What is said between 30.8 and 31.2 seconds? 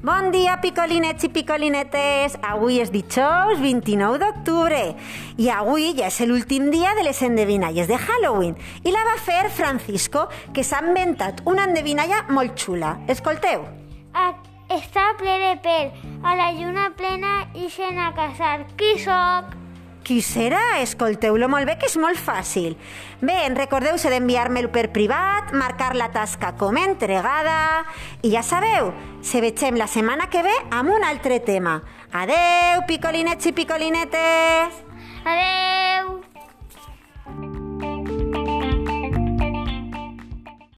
un